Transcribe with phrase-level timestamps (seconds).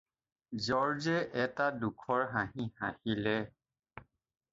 [0.67, 3.35] জৰ্জে এটা দুখৰ হাঁহি হাঁহিলে।